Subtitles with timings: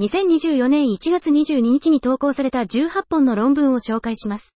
[0.00, 4.56] 2024年1月22日に投稿された18本の論文を紹介します。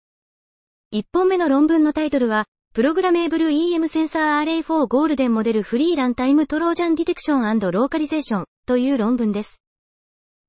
[0.93, 9.61] 1本目の論文のタイトルは、プログラメーブル EM センサー RA4 ゴールデンモデルフリーランタイムトロージャンディテクションローカリゼーションという論文です。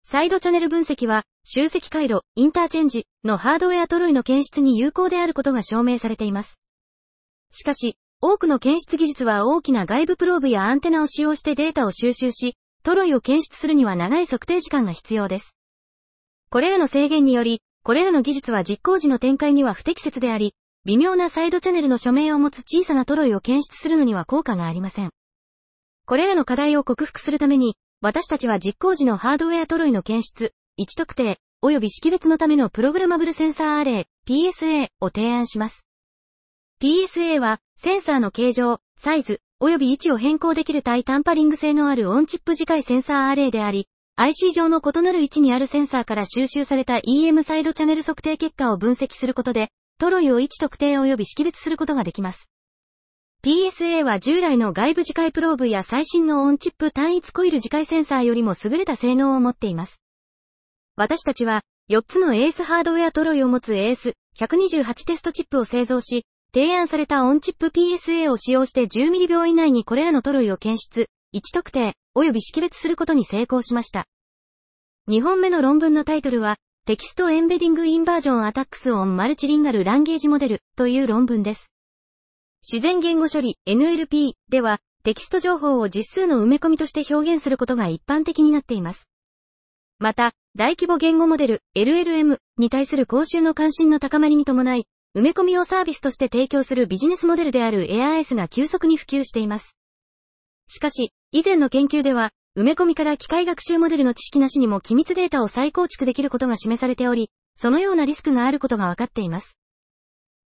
[0.04, 6.60] サイドチャンネル分析は、集積回路、インターチェンジのハードウェアトロイの検出に有効であることが証明されています。
[7.50, 12.56] しかし、多くの検出技術は大きな外部プローブやアンテナを使用してデータを収集し、
[12.86, 15.56] トロイを検出するには長い測定時間が必要です。
[16.50, 25.10] これらの制限により、これらの技術は実行時の展開には不適切であり、微妙なサイドチャンネルの署名を持つ小さなトロイを検出するのには効果がありません。
[26.04, 35.84] これらの課題を克服するために、私たちは実行時のハードウェアトロイの検出、位置特定、及び識別のためのプログラマブルセンサーアレイ、PSA を提案します。
[36.80, 52.50] PSA は、センサーの形状、サイズ、及び位置を変更できる対タンパリング性のあるオンチップ次回センサーアレイであり、IC 上の異なる位置にあるセンサーから収集された EM サイドチャンネル測定結果を分析することで、トロイを位置特定及び識別することができます。
[53.42, 60.02] PSA は従来の外部次回プローブや最新のオンチップ単一コイル次回センサーよりも優れた性能を持っています。
[60.96, 74.06] 私たちは、4つの AS ハードウェアトロイを持つ AS128 テストチップを製造し、提案されたオンチップ PSA を使用して10ミリ秒以内にこれらのトロイを検出、位置特定、及び識別することに成功しました。
[75.10, 76.56] 2本目の論文のタイトルは、
[76.86, 81.70] テキストエンベディングインバージョンアタックスオンマルチリンガルランゲージモデルという論文です。
[82.62, 89.10] 自然言語処理 NLP では、テキスト情報を実数の埋め込みとして表現することが一般的になっています。
[89.98, 99.74] また、大規模言語モデル LLM に対する公衆の関心の高まりに伴い、埋め込みをサービスとして提供するビジネスモデルである AIS が急速に普及しています。
[100.68, 109.56] しかし、以前の研究では、埋め込みから機械学習モデルの知識なしにも機密データを再構築できることが示されており、そのようなリスクがあることが分かっています。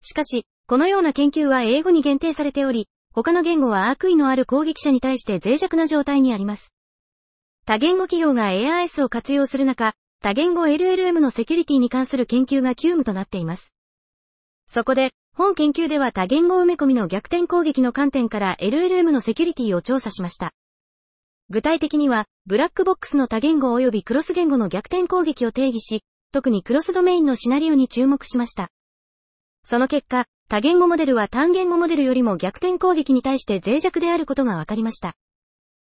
[0.02, 6.76] しかし、このような研究は英語に限定されており、他の言語は悪意のある攻撃者に対して脆弱な状態にあります。
[7.66, 13.74] 多言語企業が AIS を活用する中、多言語 LLM のセキュリティに関する研究が急務となっています。
[14.70, 20.52] そこで、本研究では多言語埋め込みの逆転攻撃の観点から LLM のセキュリティを調査しました。
[21.50, 28.70] 具体的には、ブラックボックスの多言語及びクロス言語の逆転攻撃を定義し、特にクロスドメインのシナリオに注目しました。
[29.64, 35.16] その結果、多言語モデルは単言語モデルよりも逆転攻撃に対して脆弱であることが分かりました。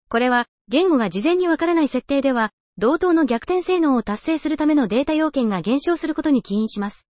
[0.08, 7.11] これは、言語が事前にわからない設定では、同等の逆転性能を達成するためのデータ要件が減少することに起因します。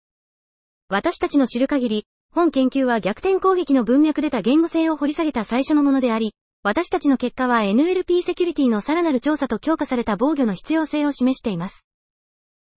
[0.93, 6.34] 私たちの知る限り、本研究は逆転攻撃の文脈出た言語性を掘り下げた最初のものであり、
[6.65, 11.87] 私たちの結果は NLP セキュリティのさらなる調査と強化された防御の必要性を示しています。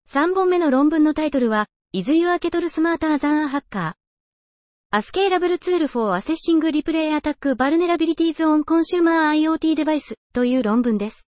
[0.08, 3.94] 3本目の論文のタイトルは、Is Your Kettle Smarter Than a Hacker?
[4.92, 11.26] A Scalable Tool for Assessing Replay Attack Vulnerabilities on Consumer IoT Device という論文です。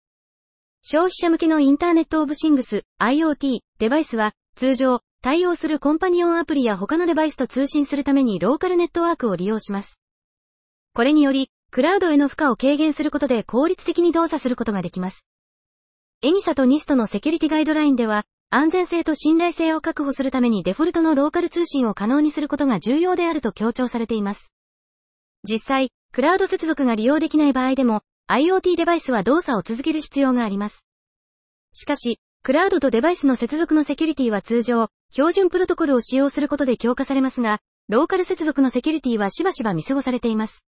[0.82, 9.98] 消費者向けのインターネットオブシングス IoT デバイスは通常対応するコンパニオンアプリや他のデバイスと通信するためにローカルネットワークを利用します。
[10.92, 15.26] これにより、クラウドへの負荷を軽減することで効率的に動作することができます。
[16.20, 24.52] エニサとニストのセキュリティガイドラインでは、安全性と信頼性を確保するためにデフォルトのローカル通信を可能にすることが重要であると強調されています。
[25.42, 30.84] 実際、クラウド接続が利用できない場合でも、IoT デバイスは動作を続ける必要があります。
[31.72, 40.64] しかし、クラウドとデバイスの接続のセキュリティは通常、標準プロトコルを使用することで強化されますが、ローカル接続のセキュリティはしばしば見過ごされています。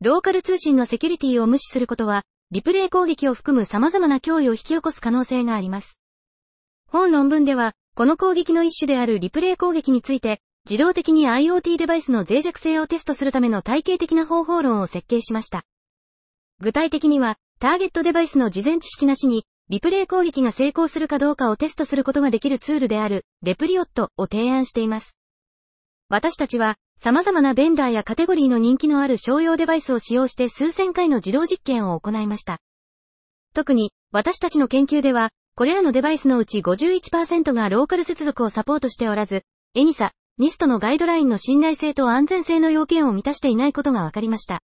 [0.00, 5.98] ローカル通信のセキュリティを無視することは、リプレイ攻撃を含む様々な脅威を引き起こす可能性があります。
[6.88, 15.66] 本論文では、この攻撃の一種であるリプレイ攻撃について、自動的に IoT デバイスの脆弱性をテストするための体系的な方法論を設計しました。
[16.60, 25.14] 具体的には、ターゲットデバイスの事前知識なしに、リプレイ攻撃が成功するかどうかをテストすることができるツールである、レプリオットを提案しています。
[26.08, 32.58] 私たちは、様々なベンダーやカテゴリーの人気のある商用デバイスを使用して数千回の自動実験を行いました。
[33.54, 39.44] 特に、私たちの研究では、これらのデバイスのうち51%がローカル接続をサポートしておらず、
[39.76, 44.62] エニサ、ニストのガイドラインの信頼性と安全性の要件を満たしていないことが分かりました。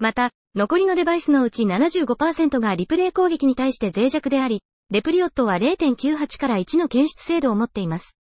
[0.00, 8.16] また、残りのデバイスのうち75%がリプレイ攻撃に対して脆弱であり、レプリオットは0.98から1の検出精度を持っています。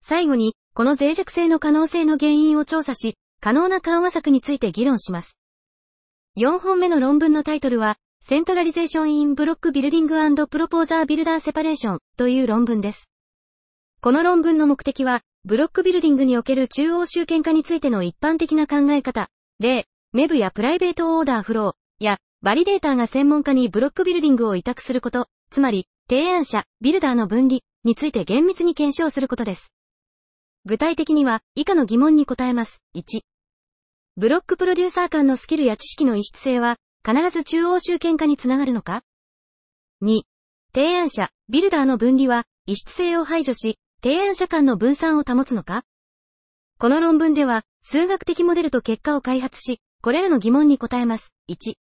[0.00, 5.36] 最後に、この脆弱性の可能性の原因を調査し、可能な緩和策について議論します。
[6.38, 13.10] 4本目の論文のタイトルは、 Centralization in Block Building Proposer Builder Separation という論文です。
[14.00, 19.28] この論文の目的は、ブロックビルディングにおける中央集権化についての一般的な考え方、
[19.60, 29.72] 例、 MEV やプライベートオーダーフロー、や、バリデーターが専門家にブロックビルディングを委託すること、つまり、提案者、ビルダーの分離、について厳密に検証することです。
[30.64, 32.82] 具体的には、以下の疑問に答えます。
[32.96, 33.20] 1。
[34.16, 39.02] ブロックプロデューサー間のスキルや知識の異質性は、必ず中央集権化につながるのか
[40.02, 40.22] ?2.
[40.74, 45.84] 提案者、ビルダーの分離は、異質性を排除し、提案者間の分散を保つのか？
[46.78, 51.32] この論文では、数学的モデルと結果を開発し、これらの疑問に答えます。
[51.50, 51.74] 1。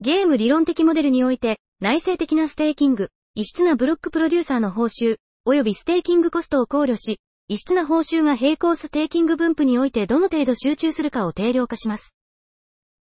[0.00, 12.14] ゲーム理論的モデルにおいて、内製的なステーキング、異質なブロックプロデューサーの報酬、及びステーキングコストを考慮し、異質な報酬が並行ステーキング分布においてどの程度集中するかを定量化します。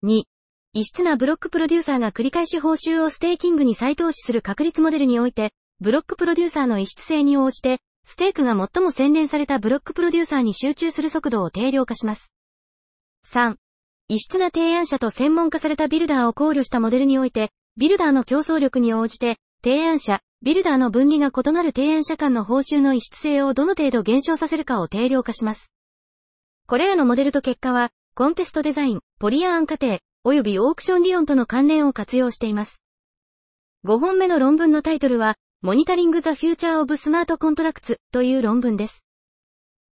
[0.04, 0.24] 2.
[0.74, 5.52] 異質なブロックプロデューサーが繰り返し報酬をステーキングに再投資する確率モデルにおいて、
[5.82, 12.32] ブロックプロデューサーの異質性に応じて、ステークが最も洗練されたブロックプロデューサーに集中する速度を定量化します。
[13.32, 13.58] 3.
[14.08, 25.72] 異質な提案者と専門化されたビルダーを考慮したモデルにおいて、ビルダーの競争力に応じて、提案者、ビルダーの分離が異なる提案者間の報酬の異質性をどの程度減少させるかを定量化します。
[26.68, 32.84] これらのモデルと結果は、コンテストデザイン、ポリアーン過程、及びオークション理論との関連を活用しています。
[33.86, 39.05] 5本目の論文のタイトルは、モニタリング・ザ・フューチャー・オブ・スマート・コントラクツという論文です。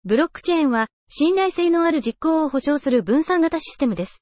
[0.06, 4.22] ブロックチェーンは、信頼性のある実行を保証する分散型システムです。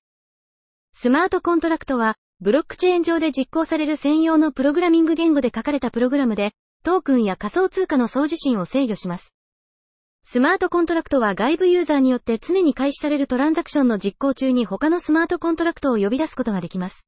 [0.94, 6.52] スマートコントラクトは、ブロックチェーン上で実行される専用のプログラミング言語で書かれたプログラムで、
[6.84, 9.34] トークンや仮想通貨の送受信を制御します。
[10.24, 17.08] スマートコントラクトは外部ユーザーによって常に開始されるトランザクションの実行中に他のスマートコントラクトを呼び出すことができます。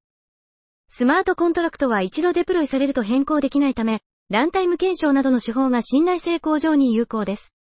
[0.89, 7.52] スマートコントラクトは一度デプロイされると変更できないため、ランタイム検証などの手法が信頼性向上に有効です。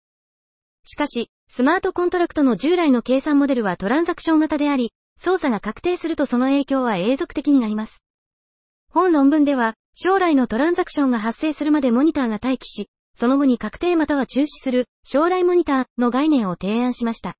[0.85, 8.03] しかし、スマートコントラクトの従来の計算モデルはトランザクション型であり、操作が確定するとその影響は永続的になります。
[8.91, 17.37] 本論文では、将来のトランザクションが発生するまでモニターが待機し、その後に確定または中止する、将来モニターの概念を提案しました。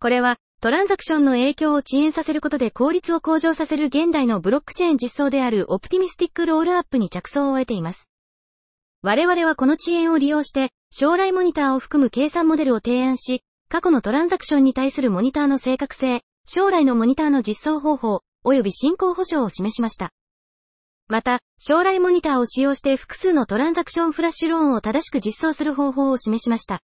[0.00, 8.08] これは、トランザクションの影響を遅延させることで効率を向上させる現代のブロックチェーン実装であるオプティミスティックロールアップに着想を得ています。
[9.02, 20.10] 我々はこの遅延を利用して、将来モニターを含む計算モデルを提案し、過去のトランザクションに対するモニターの正確性、将来のモニターの実装方法、及び進行保証を示しました。
[21.08, 26.80] また、将来モニターを使用して複数のトランザクションフラッシュローンを正しく実装する方法を示しました。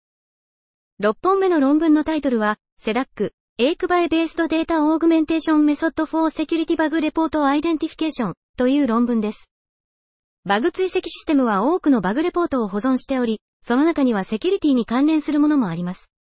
[1.03, 9.51] 6本目の論文のタイトルは、 SEDAC、A CVAE-Based Data Augmentation Method for Security Bug Report Identification という論文です。
[10.45, 16.13] バグ追跡システムは多くのバグレポートを保存しており、その中にはセキュリティに関連するものもあります。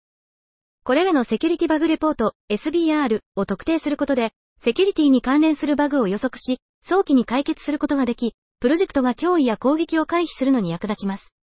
[0.83, 11.35] これらのセキュリティバグレポート、SBR を特定することで、セキュリティに関連するバグを予測し、早期に解決することができ、プロジェクトが脅威や攻撃を回避するのに役立ちます。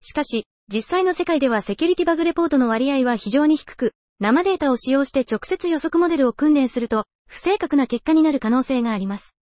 [0.00, 9.36] しかし、実際の世界ではセキュリティバグレポートの割合は非常に低く、生データを使用して直接予測モデルを訓練すると、不正確な結果になる可能性があります。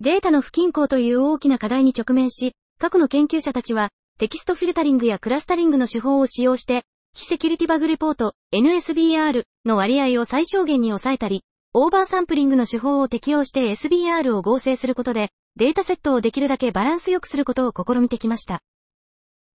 [0.00, 18.62] データの不均衡という大きな課題に直面し、過去の研究者たちは、テキストフィルタリングやクラスタリングの手法を使用して、非セキュリティバグレポート、NSBR の割合を最小限に抑えたり、オーバーサンプリングの手法を適用して SBR を合成することで、データセットをできるだけバランスよくすることを試みてきました。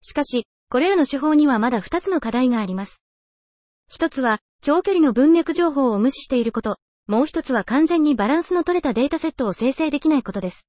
[0.03, 3.01] しかし、これらの手法にはまだ2つの課題があります。
[3.89, 10.67] 一つは、長距離の文脈情報を無視していること、もう一つは完全にバランスの取れたデータセットを生成できないことです。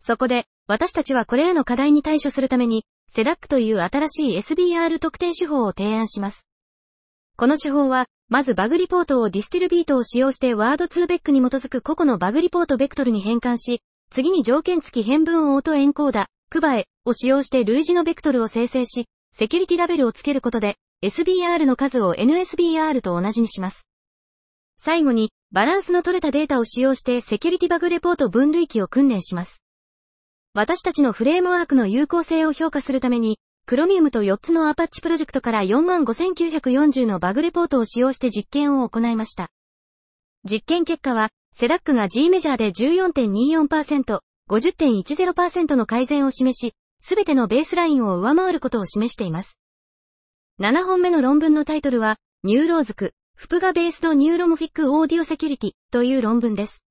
[0.00, 6.46] そこで、私たちはこれらの課題に対処するために、 SEDAC という新しい SBR 特定手法を提案します。
[7.36, 23.86] この手法は、まずバグリポートを DistilBERT を使用して word2vec に基づく個々のバグリポートベクトルに変換し、次に条件付き変分オートエンコーダ、 CVAE を使用して類似のベクトルを生成し、セキュリティラベルをつけることで、SBR の数を NSBR と同じにします。
[24.78, 29.60] 最後に、バランスの取れたデータを使用してセキュリティバグレポート分類器を訓練します。
[30.56, 39.50] 私たちのフレームワークの有効性を評価するために、 Chromium と4つの Apache プロジェクトから45,940のバグレポートを使用して実験を行いました。
[40.50, 46.72] 実験結果は、 SEDAC が G メジャーで14.24%、50.10%の改善を示し、
[47.02, 49.58] すべてのベースラインを上回ることを示しています。
[50.58, 56.82] 7本目の論文のタイトルは、 NeuroSec、FPGA-Based Neuromorphic Audio Security という論文です。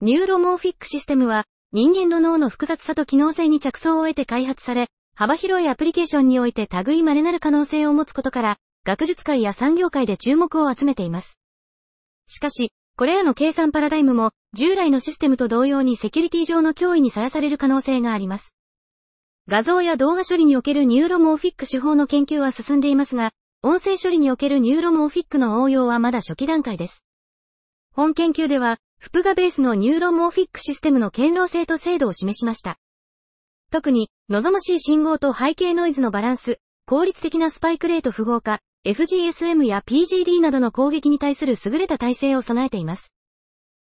[0.00, 11.38] ニューロモーフィックシステムは、人間の脳の複雑さと機能性に着想を得て開発され、幅広いアプリケーションにおいて類稀なる可能性を持つことから、学術界や産業界で注目を集めています。
[12.26, 18.56] しかし、これらの計算パラダイムも、従来のシステムと同様にセキュリティ上の脅威にさらされる可能性があります。
[19.46, 23.30] 画像や動画処理におけるニューロモーフィック手法の研究は進んでいますが、
[23.62, 27.04] 音声処理におけるニューロモーフィックの応用はまだ初期段階です。
[27.92, 32.78] 本研究では、 FPGA ベースのニューロモーフィックシステムの堅牢性と精度を示しました。
[33.72, 43.10] 特に、望ましい信号と背景ノイズのバランス、効率的なスパイクレート符号化、FGSM や PGD などの攻撃に対する優れた耐性を備えています。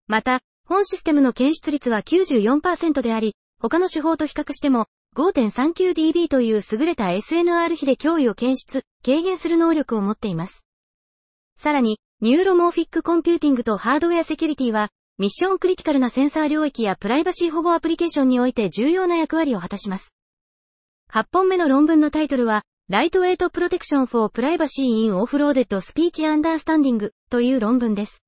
[0.06, 10.64] また、本システムの検出率は94%であり、他の手法と比較しても 5.39dB という優れた SNR 比で脅威を検出、軽減する能力を持っています。
[11.56, 20.14] さらに、ニューロモーフィックコンピューティングとハードウェアセキュリティは、ミッションクリティカルなセンサー領域やプライバシー保護アプリケーションにおいて重要な役割を果たします。
[21.12, 22.62] 8本目の論文のタイトルは、
[22.92, 28.22] Lightweight Protection for Privacy in Offloaded Speech Understanding という論文です。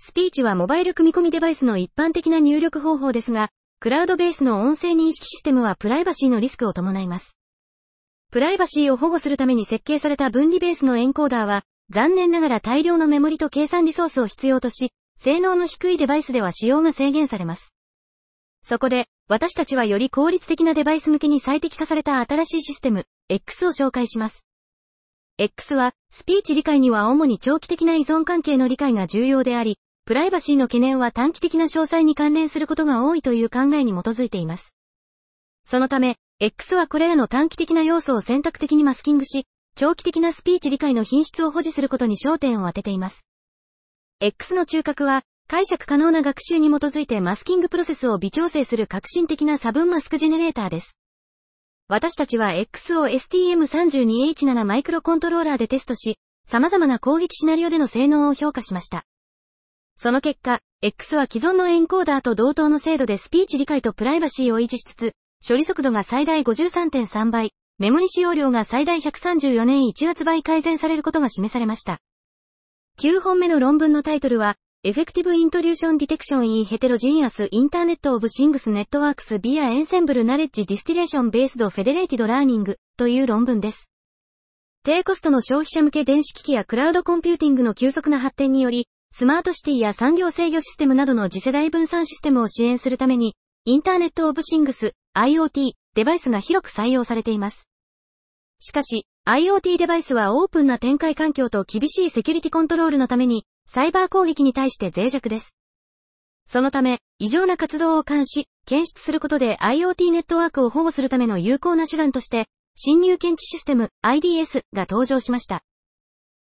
[0.00, 7.36] スピーチはモバイル組み込みデバイスの一般的な入力方法ですが、クラウドベースの音声認識システムはプライバシーのリスクを伴います。
[8.32, 17.72] プライバシーを保護するために設計された分離ベースのエンコーダーは、残念ながら大量のメモリと計算リソースを必要とし、性能の低いデバイスでは使用が制限されます。
[18.62, 24.44] そこで、私たちはより効率的なデバイス向けに最適化された新しいシステム、X を紹介します。
[25.38, 34.74] X は、スピーチ理解には主に長期的な依存関係の理解が重要であり、プライバシーの懸念は短期的な詳細に関連することが多いという考えに基づいています。
[35.64, 39.46] そのため、X はこれらの短期的な要素を選択的にマスキングし、
[39.78, 43.26] 長期的なスピーチ理解の品質を保持することに焦点を当てています。
[44.20, 50.96] X の中核は、解釈可能な学習に基づいてマスキングプロセスを微調整する革新的な差分マスクジェネレーターです。
[51.88, 56.16] 私たちは X を STM32H7 マイクロコントローラーでテストし、
[56.48, 59.04] 様々な攻撃シナリオでの性能を評価しました。
[59.98, 65.12] その結果、X は既存のエンコーダーと同等の精度でスピーチ理解とプライバシーを維持しつつ、
[65.46, 71.98] 処理速度が最大53.3倍、メモリ使用量が最大134年1月倍改善されることが示されました。
[72.98, 82.76] 9本目の論文のタイトルは、Effective Intrusion Detection in Heterogeneous Internet of Things Networks via Ensemble Knowledge Distillation Based Federated Learning
[82.96, 83.90] という論文です。
[84.82, 93.34] 低コストの消費者向け電子機器やクラウドコンピューティングの急速な発展により、スマートシティや産業制御システムなどの次世代分散システムを支援するために、
[93.66, 97.70] インターネットオブシングス、IoT、デバイスが広く採用されています。
[98.60, 105.56] しかし、IoT デバイスはオープンな展開環境と厳しいセキュリティコントロールのために、サイバー攻撃に対して脆弱です。
[106.44, 115.62] そのため、異常な活動を監視、検出することで IoT ネットワークを保護するための有効な手段として、侵入検知システム IDS が登場しました。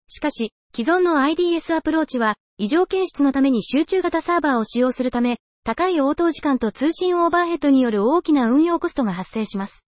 [0.09, 9.85] しかし、既存の IDS アプローチは、異常検出のために集中型サーバーを使用するため、高い応答時間と通信オーバーヘッドによる大きな運用コストが発生します。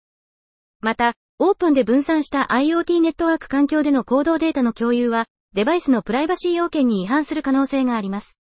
[0.80, 8.38] また、オープンで分散した IoT ネットワーク環境での行動データの共有は、デバイスのプライバシー要件に違反する可能性があります。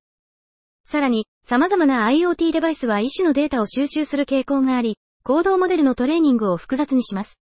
[0.85, 7.39] さらに、様々な IoT デバイスは一種のデータを収集する傾向があり、行動モデルのトレーニングを複雑にします。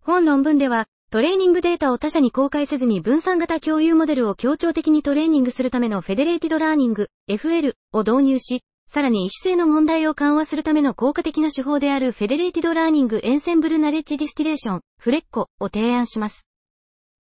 [0.00, 8.62] 本論文では、トレーニングデータを他社に公開せずに分散型共有モデルを協調的にトレーニングするための Federated Learning、FL を導入し、
[8.94, 16.46] さらに異種性の問題を緩和するための効果的な手法である Federated Learning Ensemble Knowledge Distillation、フレッコを提案します。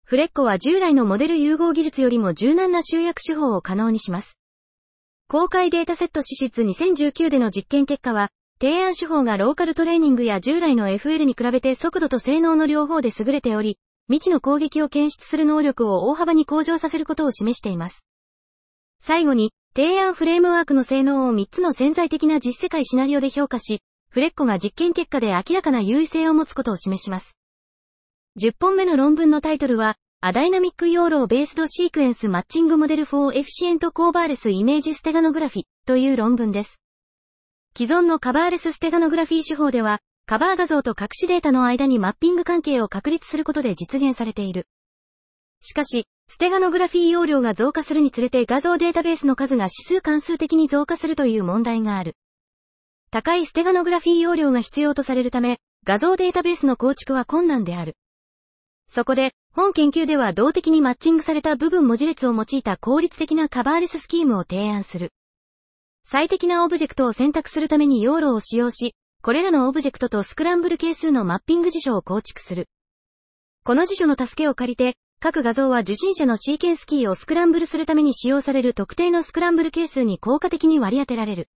[0.05, 4.39] フレッコは従来のモデル融合技術よりも柔軟な集約手法を可能にします。
[5.27, 8.31] 公開データセット指出2019での実験結果は、
[8.61, 18.07] 提案手法がローカルトレーニングや従来の FL に比べて速度と性能の両方で優れており、未知の攻撃を検出する能力を大幅に向上させることを示しています。
[19.01, 27.37] 最後に、提案フレームワークの性能を3つの潜在的な実世界シナリオで評価し、フレッコが実験結果で明らかな優位性を持つことを示します。
[28.41, 36.81] 10本目の論文のタイトルは、アダイナミック養老ベースドシークエンスマッチングモデル for efficient c o v a r e s image steganography という論文です。
[37.77, 44.67] 既存のカバーレスステガノグラフィー手法では、カバー画像と隠しデータの間にマッピング関係を確立することで実現されている。
[45.61, 52.17] しかし、ステガノグラフィー容量が増加するにつれて画像データベースの数が指数関数的に増加するという問題がある。
[53.11, 57.97] 高いステガノグラフィー容量が必要とされるため、画像データベースの構築は困難である。
[58.89, 65.13] そこで、本研究では動的にマッチングされた部分文字列を用いた効率的なカバーレススキームを提案する。
[66.05, 72.69] 最適なオブジェクトを選択するために容量を使用し、これらのオブジェクトとスクランブル係数のマッピング辞書を構築する。
[73.65, 81.49] この辞書の助けを借りて、各画像は受信者のシーケンスキーをスクランブルするために使用される特定のスクランブル係数に効果的に割り当てられる。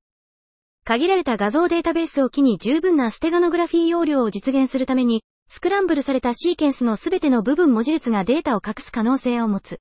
[0.84, 9.80] 限られた画像データベースを機に十分なステガノグラフィー容量を実現するために、スクランブルされたシーケンスのすべての部分文字列がデータを隠す可能性を持つ。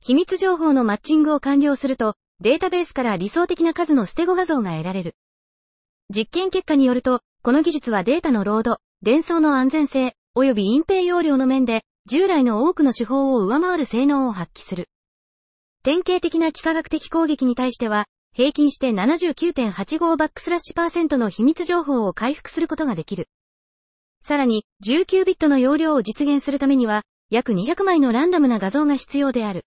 [0.00, 5.14] 秘密情報のマッチングを完了すると、データベースから理想的な数のステゴ画像が得られる。
[6.14, 14.88] 実験結果によると、この技術はデータのロード、伝送の安全性、及び隠蔽容量の面で、従来の多くの手法を上回る性能を発揮する。
[15.82, 23.28] 典型的な幾何学的攻撃に対しては、平均して79.85バックスラッシュパーセントの秘密情報を回復することができる。
[24.22, 29.64] さらに、19ビットの容量を実現するためには、約200枚のランダムな画像が必要である。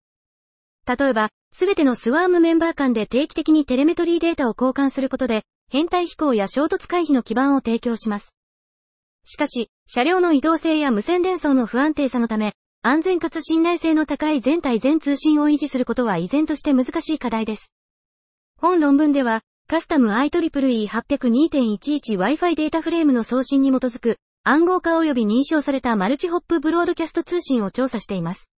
[0.88, 8.34] 例えば、すべてのスワームメンバー間で定期的にテレメトリーデータを交換することで、変態飛行や衝突回避の基盤を提供します。
[9.26, 12.54] しかし、車両の移動性や無線伝送の不安定さのため、
[12.88, 17.74] 安全かつ信頼性の高い全体全通信を維持することは依然として難しい課題です。
[18.62, 28.52] 本論文では、カスタム IEEE802.11Wi-Fi データフレームの送信に基づく、暗号化及び認証されたマルチホップブロードキャスト通信を調査しています。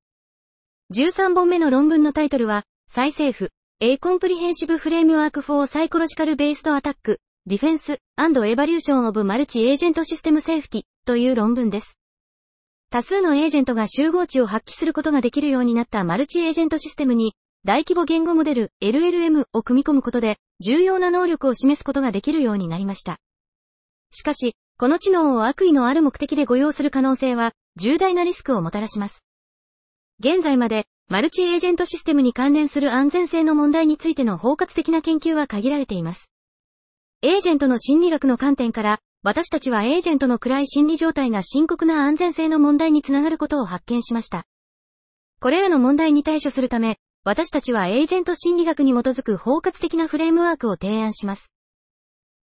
[0.93, 11.96] 13本目の論文のタイトルは、再政府、A Comprehensive Framework for Psychological Based Attack, Defense and Evaluation of Multi-Agent System Safety という論文です。
[12.89, 23.19] 多数のエージェントが集合値を発揮することができるようになったマルチエージェントシステムに、大規模言語モデル LLM を組み込むことで、重要な能力を示すことができるようになりました。
[24.13, 29.25] しかし、この知能を悪意のある目的で誤用する可能性は、重大なリスクをもたらします。
[30.21, 36.31] 現在まで、マルチエージェントシステムに関連する安全性の問題についての包括的な研究は限られています。
[37.23, 44.47] エージェントの心理学の観点から、私たちはエージェントの暗い心理状態が深刻な安全性の問題につながることを発見しました。
[45.41, 51.51] これらの問題に対処するため、私たちはエージェント心理学に基づく包括的なフレームワークを提案します。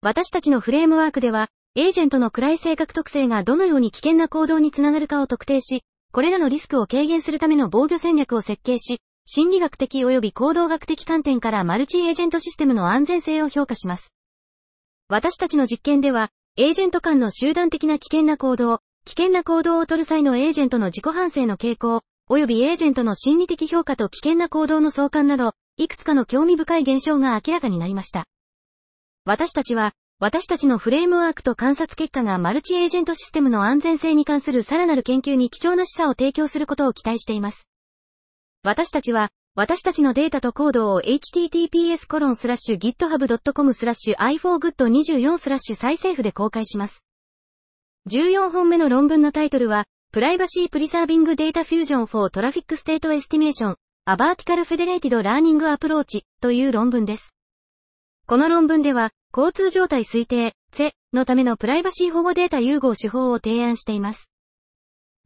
[0.00, 14.14] 私たちのフレームワークでは、エージェントの暗い性格特性がどのように危険な行動につながるかを特定し、これらのリスクを軽減するための防御戦略を設計し、心理学的及び行動学的観点からマルチエージェントシステムの安全性を評価します。
[15.08, 28.26] 私たちの実験では、エージェント間の集団的な危険な行動、危険な行動をとる際のエージェントの自己反省の傾向、及びエージェントの心理的評価と危険な行動の相関など、いくつかの興味深い現象が明らかになりました。
[29.24, 37.70] 私たちは、私たちのフレームワークと観察結果がマルチエージェントシステムの安全性に関するさらなる研究に貴重な示唆を提供することを期待しています。
[38.64, 42.34] 私たちは、私たちのデータとコードを https://github.com
[43.74, 47.04] スラッシュ iphogood24 スラッシュ再生符で公開します。
[48.10, 57.36] 14本目の論文のタイトルは、プライバシープリサービングデータフュージョン for トラフィックステートエスティメーションアバーティカルフェデレイティドラーニングアプローチという論文です。
[58.26, 64.30] この論文では、交通状態推定、せ、のためのプライバシー保護データ融合手法を提案しています。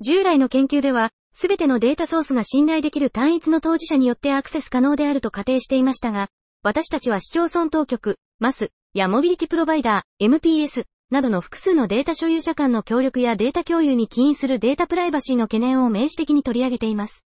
[0.00, 6.28] 従来の研究では、すべてのデータソースが信頼できる単一の当事者によってアクセス可能であると仮定していましたが、
[6.62, 17.24] 私たちは市町村当局、マス、やモビリティプロバイダー、MPS、などの複数のデータ所有者間の協力やデータ共有に起因するデータプライバシーの懸念を明示的に取り上げています。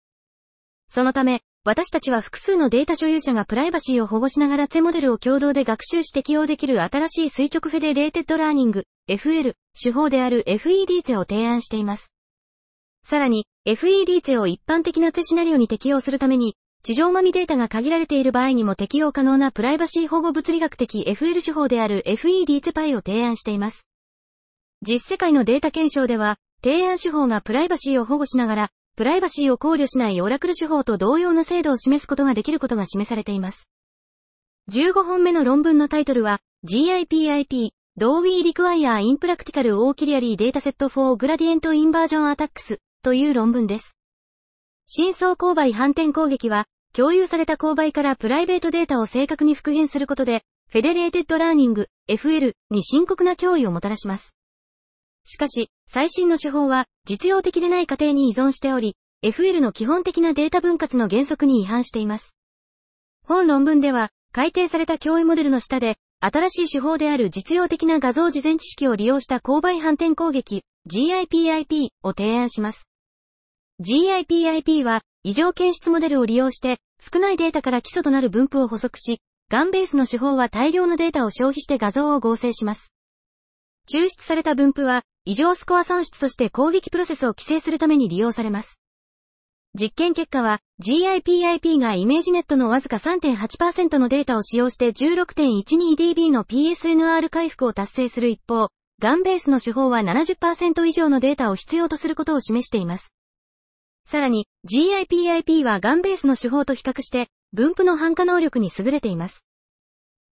[0.89, 12.13] そのため、私たちは複数のデータ所有者がプライバシーを保護しながらツェモデルを共同で学習し適用できる新しい垂直 Federated Learning、FL、手法である FED ツェを提案しています。
[13.03, 23.89] さらに、FED ツェを一般的なツシナリオに適用するために、地上まみデータが限られている場合にも適用可能なプライバシー保護物理学的 FL 手法である FED ツパイを提案しています。
[24.83, 33.69] 実世界のデータ検証では、提案手法がプライバシーを保護しながら、プライバシーを考慮しないオラクル手法と同様の精度を示すことができることが示されています。
[34.71, 43.97] 15本目の論文のタイトルは、GIPIP、Do We Require in Practical Auxiliary Dataset for Gradient Inversion Attacks という論文です。
[44.85, 50.43] 深層勾配反転攻撃は、共有された勾配からプライベートデータを正確に復元することで、
[50.73, 54.35] Federated Learning、FL に深刻な脅威をもたらします。
[55.25, 62.37] しかし、最新の手法は、実用的でない仮定に依存しており、FL の基本的なデータ分割の原則に違反しています。
[63.25, 72.86] 本論文では、改定された脅威モデルの下で、新しい手法である実用的な画像事前知識を利用した勾配反転攻撃、GIPIP を提案します。
[73.79, 82.91] GIPIP は、異常検出モデルを利用して、少ないデータから基礎となる分布を捕捉し、 GAN ベースの手法は大量のデータを消費して画像を合成します。
[83.93, 88.81] 抽出された分布は、異常スコア算出として攻撃プロセスを規制するために利用されます。
[89.79, 98.69] 実験結果は、GIPIP が ImageNet のわずか3.8%のデータを使用して 16.12dB の PSNR 回復を達成する一方、
[99.01, 103.13] GAN ベースの手法は70%以上のデータを必要とすることを示しています。
[104.07, 109.45] さらに、GIPIP は GAN ベースの手法と比較して、分布の汎化能力に優れています。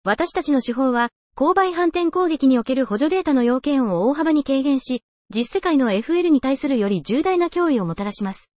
[0.03, 5.01] 私たちの手法は、勾配反転攻撃における補助データの要件を大幅に軽減し、
[5.33, 8.51] 実世界の FL に対するより重大な脅威をもたらします。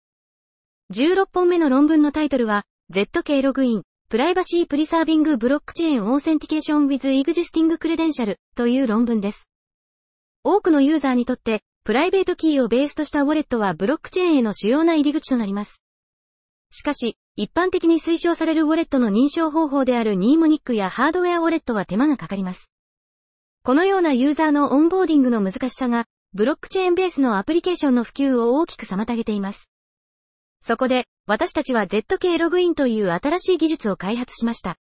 [0.96, 9.48] 16本目の論文のタイトルは、ZK ログイン、 Privacy-Preserving Blockchain Authentication with existing credential という論文です。
[10.44, 15.84] 多くのユーザーにとって、プライベートキーをベースとしたウォレットはブロックチェーンへの主要な入り口となります。
[16.72, 22.72] しかし、一般的に推奨されるウォレットの認証方法であるニーモニックやハードウェアウォレットは手間がかかります。
[23.64, 29.70] このようなユーザーのオンボーディングの難しさが、ブロックチェーンベースのアプリケーションの普及を大きく妨げています。
[30.62, 34.78] そこで、私たちは ZK ログインという新しい技術を開発しました。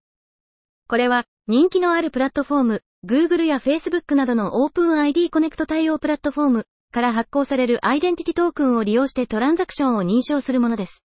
[0.87, 11.05] これは、人気のあるプラットフォーム、Google や Facebook などの OpenID コネクト対応プラットフォームから発行されるアイデンティティトークンを利用してトランザクションを認証するものです。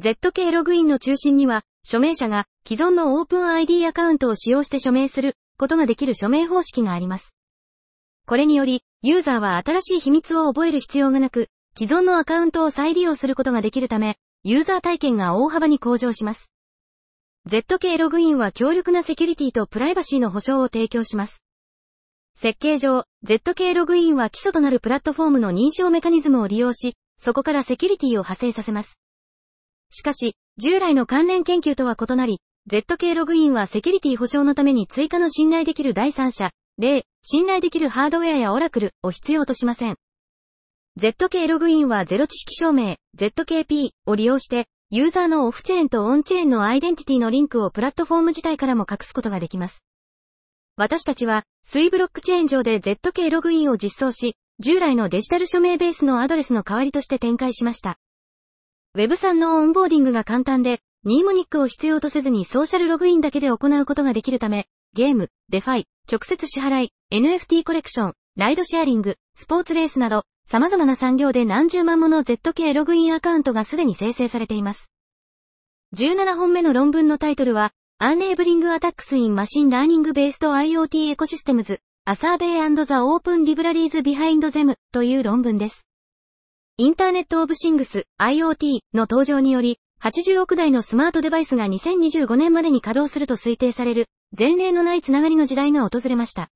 [0.00, 7.34] ZK ログインの中心には、署名者が既存の OpenID アカウントを使用して署名することができる署名方式があります。
[8.26, 16.50] これにより、ユーザーは新しい秘密を覚える必要がなく、既存のアカウントを再利用することができるため、ユーザー体験が大幅に向上します。
[17.48, 21.42] ZK ログインは強力なセキュリティとプライバシーの保証を提供します。
[22.42, 28.98] 設計上、ZK ログインは基礎となるプラットフォームの認証メカニズムを利用し、そこからセキュリティを派生させます。
[29.90, 39.96] しかし、従来の関連研究とは異なり、ZK ログインはセキュリティ保証のために追加の信頼できる第三者、例、信頼できるハードウェアやオラクルを必要としません。
[40.98, 49.84] ZK ログインはゼロ知識証明、ZKP を利用して、ユーザーのオフチェーンとオンチェーンのアイデンティティのリンクをプラットフォーム自体からも隠すことができます。
[50.80, 57.98] 私たちは、 Sui ブロックチェーン上で ZK ログインを実装し、従来のデジタル署名ベースのアドレスの代わりとして展開しました。
[58.96, 74.90] Web3 のオンボーディングが簡単で、ニーモニックを必要とせずにソーシャルログインだけで行うことができるため、ゲーム、 DeFi、直接支払い、NFT コレクション、ライドシェアリング、スポーツレースなど、様々な産業で何十万もの ZK ログインアカウントがすでに生成されています。
[75.94, 84.74] 17本目の論文のタイトルは、Unabling Attacks in Machine Learning Based IoT Ecosystems, A Survey and the Open Libraries Behind Them
[84.90, 85.86] という論文です。
[86.78, 96.48] インターネットオブシングス IoT の登場により、80億台のスマートデバイスが2025年までに稼働すると推定される、前例のないつながりの時代が訪れました。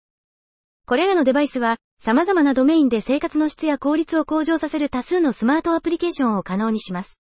[0.87, 7.19] これらのデバイスは、様々なドメインで生活の質や効率を向上させる多数のスマートアプリケーションを可能にします。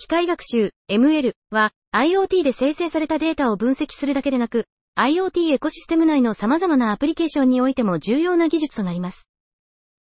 [0.00, 4.64] 機械学習、ML は IoT で生成されたデータを分析するだけでなく、
[4.98, 9.28] IoT エコシステム内の様々なアプリケーションにおいても重要な技術となります。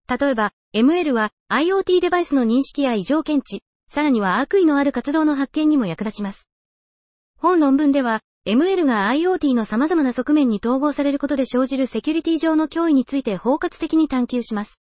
[0.10, 6.50] 例えば、ML は IoT デバイスの認識や異常検知、さらには悪意のある活動の発見にも役立ちます。
[7.38, 14.80] 本論文では、ML が IoT の様々な側面に統合されることで生じるセキュリティ上の脅威について包括的に探求します。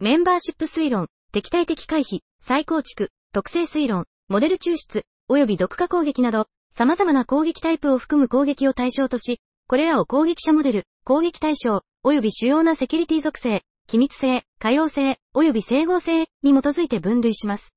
[0.00, 17.72] メンバーシップ推論、敵対的回避、再構築、特性推論、モデル抽出、及び毒化攻撃など、様々な攻撃タイプを含む攻撃を対象とし、これらを攻撃者モデル、攻撃対象、及び主要なセキュリティ属性、機密性、可用性、及び整合性に基づいて分類します。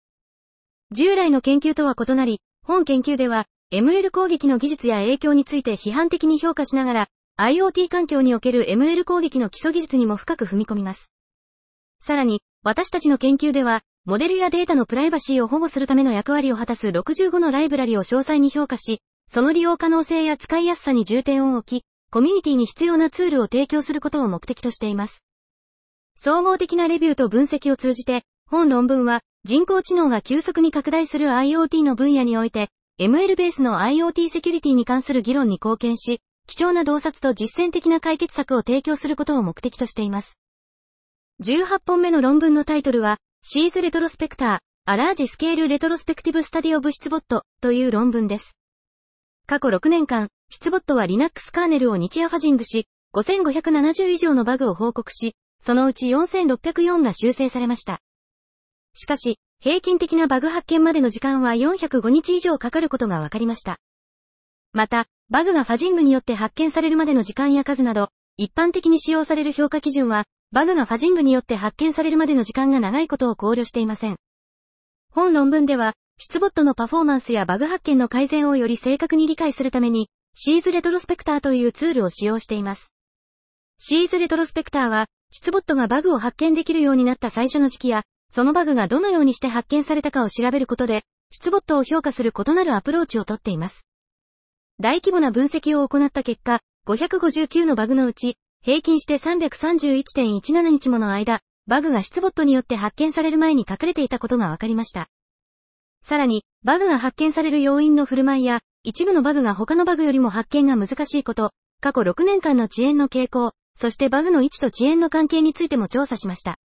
[0.92, 7.08] 従来の研究とは異なり、本研究では、ML 攻撃の技術や影響について批判的に評価しながら、
[7.40, 11.12] IoT 環境における ML 攻撃の基礎技術にも深く踏み込みます。
[12.00, 25.24] さらに、私たちの研究では、モデルやデータのプライバシーを保護するための役割を果たす65のライブラリを詳細に評価し、その利用可能性や使いやすさに重点を置き、コミュニティに必要なツールを提供することを目的としています。
[26.16, 40.38] 総合的なレビューと分析を通じて、本論文は人工知能が急速に拡大する IoT の分野において、ML ベースの IoT セキュリティに関する議論に貢献し、貴重な洞察と実践的な解決策を提供することを目的としています。
[41.42, 48.56] 18本目の論文のタイトルは、 SyzRetrospector、A Large-Scale Retrospective Study of Syzbot という論文です。
[49.48, 58.00] 過去6年間、 Syzbot は Linux カーネルを日夜ファジングし、5570以上のバグを報告し、そのうち4604が修正されました。
[58.94, 63.78] しかし、平均的なバグ発見までの時間は405日以上かかることが分かりました。
[64.72, 74.18] また、バグがファジングによって発見されるまでの時間や数など、一般的に使用される評価基準は、バグがファジングによって発見されるまでの時間が長いことを考慮していません。
[75.10, 82.94] 本論文では、質ボットのパフォーマンスやバグ発見の改善をより正確に理解するために、シーズレトロスペクターというツールを使用しています。
[83.80, 93.88] シーズレトロスペクターは、質ボットがバグを発見できるようになった最初の時期や、そのバグがどのようにして発見されたかを調べることで、出ボットを評価する異なるアプローチをとっています。
[94.80, 105.10] 大規模な分析を行った結果、559のバグのうち、平均して331.17日もの間、バグが出ボットによって発見される前に隠れていたことが分かりました。
[106.02, 116.58] さらに、バグが発見される要因の振る舞いや、一部のバグが他のバグよりも発見が難しいこと、過去6年間の遅延の傾向、そしてバグの位置と遅延の関係についても調査しました。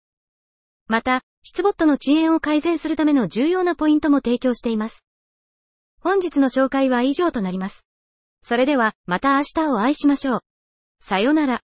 [0.87, 5.05] また、質ボットの遅延を改善するための重要なポイントも提供しています。
[6.01, 7.87] 本日の紹介は以上となります。
[8.43, 10.41] それでは、また明日をお会いしましょう。
[11.01, 11.63] さよなら。